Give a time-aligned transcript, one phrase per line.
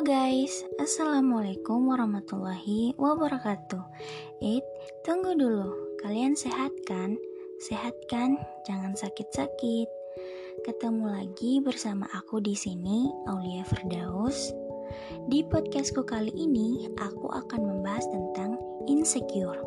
[0.00, 3.84] Guys, Assalamualaikum warahmatullahi wabarakatuh.
[4.40, 4.64] Eid,
[5.04, 7.20] tunggu dulu, kalian sehat kan?
[7.60, 8.40] Sehat kan?
[8.64, 9.88] Jangan sakit-sakit.
[10.64, 14.56] Ketemu lagi bersama aku di sini, Aulia Firdaus.
[15.28, 18.56] Di podcastku kali ini, aku akan membahas tentang
[18.88, 19.60] insecure.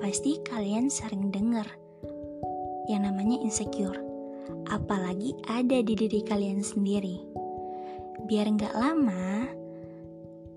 [0.00, 1.68] Pasti kalian sering dengar
[2.88, 4.00] yang namanya insecure.
[4.72, 7.41] Apalagi ada di diri kalian sendiri
[8.22, 9.50] Biar nggak lama,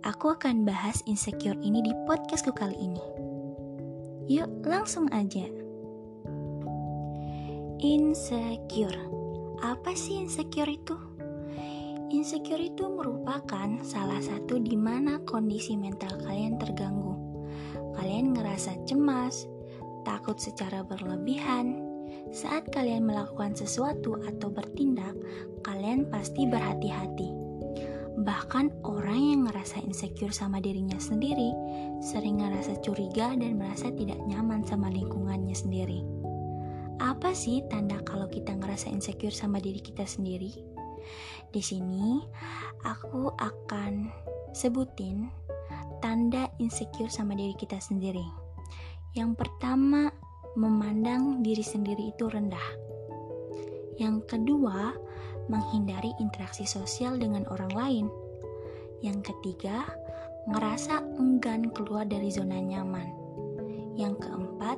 [0.05, 3.01] aku akan bahas insecure ini di podcastku kali ini.
[4.29, 5.49] Yuk, langsung aja.
[7.81, 9.01] Insecure.
[9.65, 10.93] Apa sih insecure itu?
[12.13, 17.17] Insecure itu merupakan salah satu di mana kondisi mental kalian terganggu.
[17.97, 19.49] Kalian ngerasa cemas,
[20.05, 21.81] takut secara berlebihan.
[22.29, 25.17] Saat kalian melakukan sesuatu atau bertindak,
[25.65, 27.44] kalian pasti berhati-hati
[28.15, 31.51] Bahkan orang yang ngerasa insecure sama dirinya sendiri
[31.99, 35.99] sering ngerasa curiga dan merasa tidak nyaman sama lingkungannya sendiri.
[37.03, 40.55] Apa sih tanda kalau kita ngerasa insecure sama diri kita sendiri?
[41.51, 42.23] Di sini
[42.87, 44.07] aku akan
[44.55, 45.27] sebutin
[45.99, 48.23] tanda insecure sama diri kita sendiri.
[49.15, 50.11] Yang pertama,
[50.55, 52.67] memandang diri sendiri itu rendah.
[53.95, 54.91] Yang kedua,
[55.47, 58.05] menghindari interaksi sosial dengan orang lain.
[59.01, 59.85] Yang ketiga,
[60.49, 63.09] ngerasa enggan keluar dari zona nyaman.
[63.97, 64.77] Yang keempat,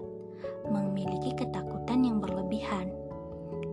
[0.67, 2.91] memiliki ketakutan yang berlebihan.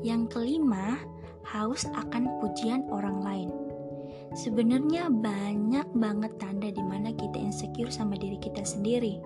[0.04, 1.00] Yang kelima,
[1.44, 3.50] haus akan pujian orang lain.
[4.34, 9.22] Sebenarnya banyak banget tanda di mana kita insecure sama diri kita sendiri.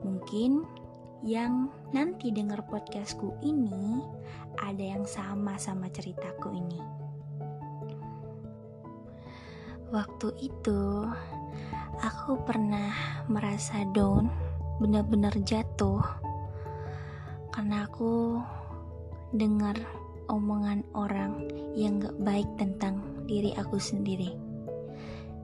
[0.00, 0.64] Mungkin
[1.26, 4.06] yang nanti dengar podcastku ini
[4.62, 6.78] ada yang sama sama ceritaku ini.
[9.88, 11.08] Waktu itu
[11.98, 12.92] aku pernah
[13.26, 14.30] merasa down,
[14.78, 16.04] benar-benar jatuh
[17.50, 18.38] karena aku
[19.34, 19.74] dengar
[20.30, 24.36] omongan orang yang gak baik tentang diri aku sendiri.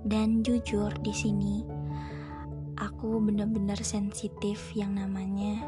[0.04, 1.83] Dan jujur di sini
[2.78, 5.62] aku benar-benar sensitif yang namanya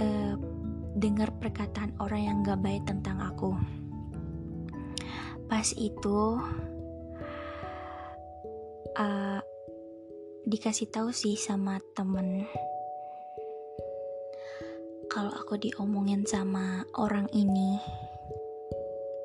[0.00, 0.34] uh,
[0.96, 3.52] dengar perkataan orang yang gak baik tentang aku.
[5.48, 6.20] Pas itu
[8.98, 9.40] uh,
[10.48, 12.48] dikasih tahu sih sama temen
[15.08, 17.80] kalau aku diomongin sama orang ini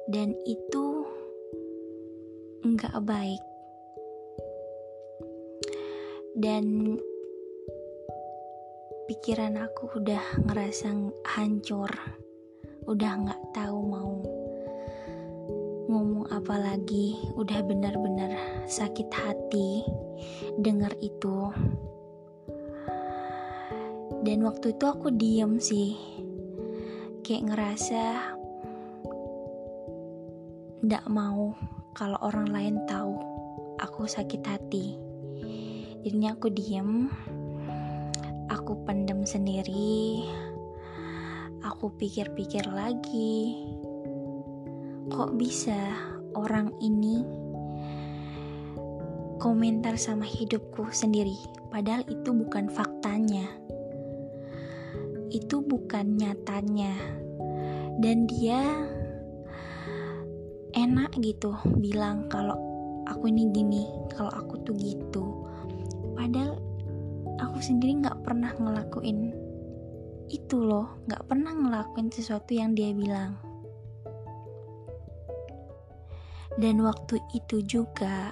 [0.07, 1.03] dan itu
[2.63, 3.43] nggak baik
[6.33, 6.97] dan
[9.05, 10.89] pikiran aku udah ngerasa
[11.37, 11.89] hancur.
[12.89, 14.13] Udah nggak tahu mau
[15.85, 17.21] ngomong apa lagi.
[17.37, 18.33] Udah benar-benar
[18.65, 19.85] sakit hati
[20.57, 21.53] dengar itu.
[24.25, 25.93] Dan waktu itu aku diem sih.
[27.21, 28.03] Kayak ngerasa
[30.83, 31.55] nggak mau
[31.95, 33.15] kalau orang lain tahu
[33.79, 35.12] aku sakit hati
[36.03, 37.07] jadinya aku diem.
[38.51, 40.27] Aku pendem sendiri.
[41.63, 43.63] Aku pikir-pikir lagi.
[45.07, 45.95] Kok bisa
[46.35, 47.23] orang ini
[49.39, 51.39] komentar sama hidupku sendiri?
[51.71, 53.47] Padahal itu bukan faktanya.
[55.31, 56.99] Itu bukan nyatanya.
[58.03, 58.59] Dan dia
[60.75, 62.59] enak gitu bilang kalau
[63.07, 65.52] aku ini gini kalau aku tuh gitu
[66.13, 66.57] padahal
[67.41, 69.33] aku sendiri nggak pernah ngelakuin
[70.33, 70.97] itu loh.
[71.05, 73.37] Nggak pernah ngelakuin sesuatu yang dia bilang.
[76.57, 78.29] Dan waktu itu juga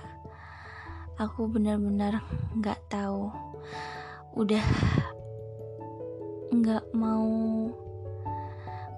[1.18, 2.22] aku benar-benar
[2.58, 3.30] nggak tahu.
[4.38, 4.66] Udah
[6.54, 7.30] nggak mau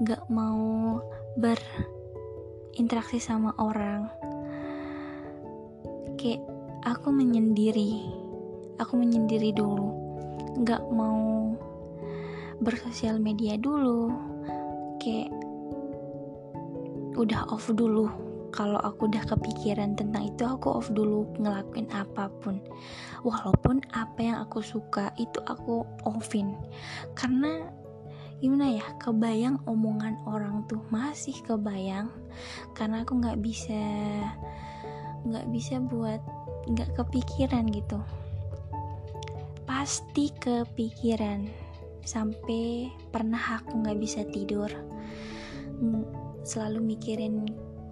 [0.04, 1.00] nggak mau
[1.40, 4.12] berinteraksi sama orang.
[6.20, 6.44] Kayak
[6.84, 8.23] aku menyendiri
[8.84, 9.96] aku menyendiri dulu.
[10.60, 11.56] Nggak mau
[12.60, 14.12] bersosial media dulu.
[15.00, 15.32] Kayak
[17.16, 18.12] udah off dulu.
[18.54, 22.62] Kalau aku udah kepikiran tentang itu aku off dulu ngelakuin apa pun.
[23.26, 26.54] Walaupun apa yang aku suka itu aku offin.
[27.18, 27.66] Karena
[28.44, 32.14] gimana ya kebayang omongan orang tuh masih kebayang.
[32.78, 33.82] Karena aku nggak bisa
[35.24, 36.20] nggak bisa buat
[36.68, 38.00] nggak kepikiran gitu
[39.84, 41.44] pasti kepikiran.
[42.08, 44.72] Sampai pernah aku nggak bisa tidur.
[46.48, 47.44] Selalu mikirin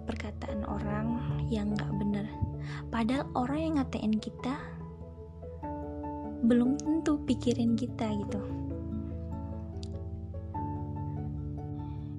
[0.08, 1.20] perkataan orang
[1.52, 2.24] yang gak bener.
[2.88, 4.56] Padahal orang yang ngatain kita
[6.48, 8.40] belum tentu pikirin kita gitu.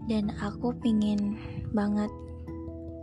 [0.05, 1.41] Dan aku pingin
[1.73, 2.13] banget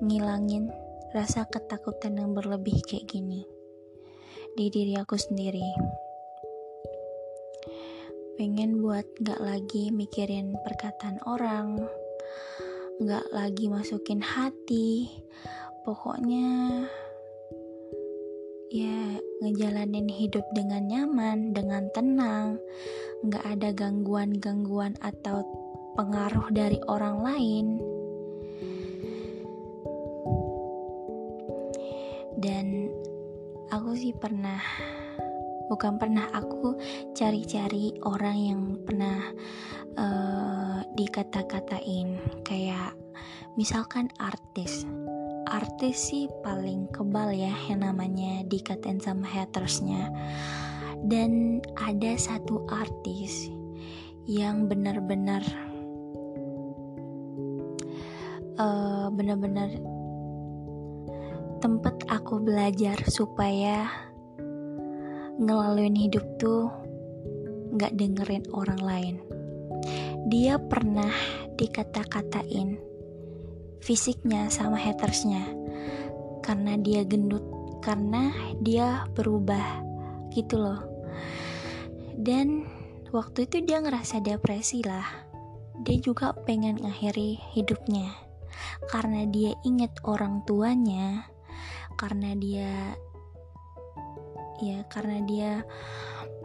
[0.07, 0.71] ngilangin
[1.19, 3.43] rasa ketakutan yang berlebih kayak gini
[4.55, 5.99] di diri aku sendiri
[8.41, 11.77] pengen buat gak lagi mikirin perkataan orang
[13.05, 15.13] gak lagi masukin hati.
[15.85, 16.89] Pokoknya
[18.73, 22.57] ya ngejalanin hidup dengan nyaman dengan tenang.
[23.29, 25.45] Gak ada gangguan-gangguan atau
[26.01, 27.67] pengaruh dari orang lain.
[32.41, 32.89] Dan
[33.69, 34.65] aku sih pernah
[35.71, 36.75] bukan pernah aku
[37.15, 39.23] cari-cari orang yang pernah
[39.95, 42.19] uh, dikata-katain.
[42.43, 42.99] Kayak
[43.55, 44.83] misalkan artis.
[45.47, 50.11] Artis sih paling kebal ya yang namanya dikatain sama hatersnya.
[51.07, 53.49] Dan ada satu artis
[54.27, 55.41] yang benar-benar
[58.61, 59.71] uh, benar-benar
[61.61, 64.10] tempat aku belajar supaya
[65.41, 66.69] ngelaluin hidup tuh
[67.73, 69.17] nggak dengerin orang lain.
[70.29, 71.11] Dia pernah
[71.57, 72.77] dikata-katain
[73.81, 75.49] fisiknya sama hatersnya
[76.45, 77.43] karena dia gendut,
[77.81, 78.29] karena
[78.61, 79.81] dia berubah
[80.37, 80.85] gitu loh.
[82.21, 82.69] Dan
[83.17, 85.09] waktu itu dia ngerasa depresi lah.
[85.81, 88.13] Dia juga pengen ngakhiri hidupnya
[88.93, 91.25] karena dia inget orang tuanya
[91.97, 92.93] karena dia
[94.61, 95.53] ya karena dia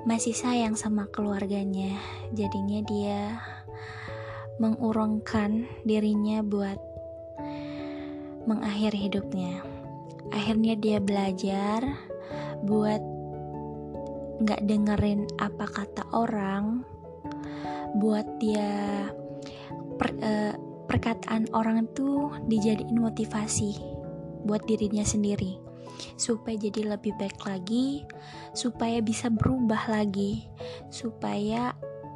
[0.07, 1.95] masih sayang sama keluarganya.
[2.31, 3.19] Jadinya dia
[4.59, 6.79] mengurungkan dirinya buat
[8.47, 9.61] mengakhiri hidupnya.
[10.31, 11.83] Akhirnya dia belajar
[12.65, 13.03] buat
[14.35, 16.83] nggak dengerin apa kata orang
[17.95, 19.07] buat dia
[19.95, 20.53] per, uh,
[20.91, 23.79] perkataan orang tuh dijadiin motivasi
[24.43, 25.55] buat dirinya sendiri
[26.15, 28.03] supaya jadi lebih baik lagi
[28.55, 30.47] supaya bisa berubah lagi
[30.89, 31.75] supaya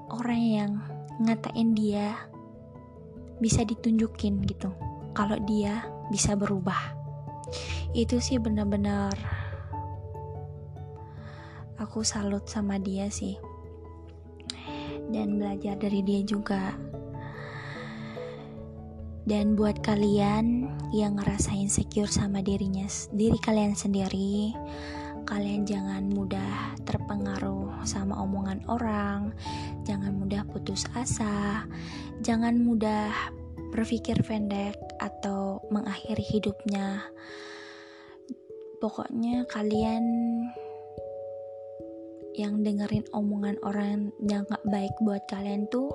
[0.09, 0.71] orang yang
[1.19, 2.15] ngatain dia
[3.39, 4.71] bisa ditunjukin gitu
[5.15, 6.95] kalau dia bisa berubah.
[7.95, 9.15] Itu sih benar-benar
[11.79, 13.39] aku salut sama dia sih.
[15.09, 16.77] Dan belajar dari dia juga
[19.29, 24.57] dan buat kalian yang ngerasa insecure sama dirinya, diri kalian sendiri,
[25.29, 29.29] kalian jangan mudah terpengaruh sama omongan orang,
[29.85, 31.61] jangan mudah putus asa,
[32.25, 33.13] jangan mudah
[33.69, 37.05] berpikir pendek atau mengakhiri hidupnya.
[38.81, 40.05] Pokoknya kalian
[42.33, 45.93] yang dengerin omongan orang yang gak baik buat kalian tuh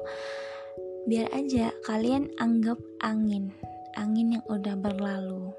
[1.04, 3.52] biar aja kalian anggap angin,
[3.92, 5.52] angin yang udah berlalu.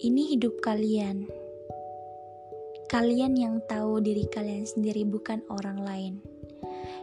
[0.00, 1.28] Ini hidup kalian.
[2.88, 6.14] Kalian yang tahu diri kalian sendiri, bukan orang lain.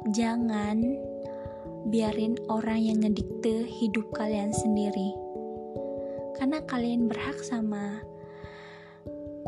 [0.10, 0.81] Jangan
[1.94, 5.13] biarin orang yang ngedikte hidup kalian sendiri,
[6.41, 8.01] karena kalian berhak sama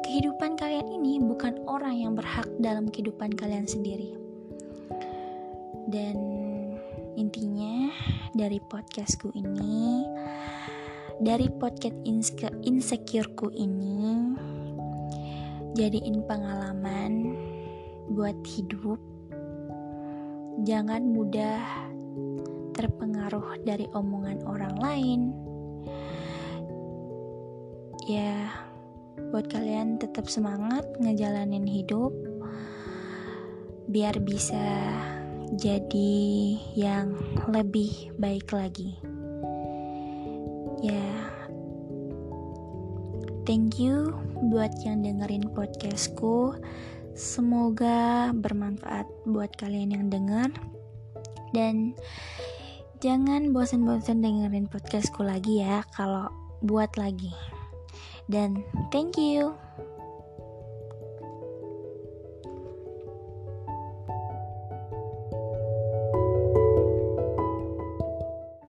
[0.06, 4.14] kehidupan kalian ini, bukan orang yang berhak dalam kehidupan kalian sendiri.
[5.90, 6.45] Dan
[7.16, 7.96] Intinya
[8.36, 10.04] dari podcastku ini,
[11.24, 11.96] dari podcast
[12.68, 14.36] insecureku ini,
[15.80, 17.40] jadiin pengalaman
[18.12, 19.00] buat hidup.
[20.68, 21.64] Jangan mudah
[22.76, 25.22] terpengaruh dari omongan orang lain.
[28.12, 28.52] Ya,
[29.32, 32.12] buat kalian tetap semangat ngejalanin hidup
[33.88, 34.60] biar bisa
[35.54, 36.14] jadi
[36.74, 37.14] yang
[37.46, 38.98] lebih baik lagi.
[40.82, 41.30] Ya,
[43.46, 44.10] thank you
[44.50, 46.58] buat yang dengerin podcastku.
[47.16, 50.50] Semoga bermanfaat buat kalian yang denger.
[51.56, 51.96] Dan
[53.00, 56.28] jangan bosan-bosan dengerin podcastku lagi ya kalau
[56.66, 57.32] buat lagi.
[58.26, 59.65] Dan thank you.